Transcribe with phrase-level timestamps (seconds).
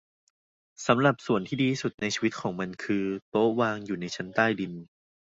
[0.85, 4.73] สำหรับส่วนที่ดีที่สุดในชีวิตของมันคือ โต๊ะวางอยู่ในชั้นใต้ดิน